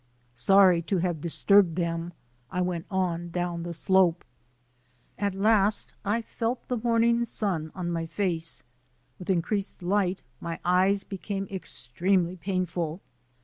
Sorry 0.33 0.81
to 0.81 0.97
have 0.97 1.21
disturbed 1.21 1.75
them 1.75 2.13
I 2.49 2.59
went 2.61 2.87
on 2.89 3.29
down 3.29 3.61
the 3.61 3.71
slope. 3.71 4.25
At 5.19 5.35
last 5.35 5.93
I 6.03 6.23
felt 6.23 6.67
the 6.67 6.77
morning 6.77 7.23
sun 7.23 7.71
in 7.75 7.91
my 7.91 8.07
face, 8.07 8.63
With 9.19 9.29
increased 9.29 9.83
light 9.83 10.23
my 10.39 10.59
eyes 10.65 11.03
became 11.03 11.45
extremely 11.51 12.35
painful. 12.35 12.99